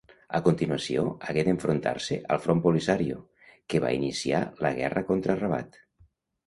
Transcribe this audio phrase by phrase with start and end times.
[0.37, 1.03] A continuació
[1.33, 3.21] hagué d'enfrontar-se al Front Polisario,
[3.69, 5.83] que va iniciar la guerra contra Rabat.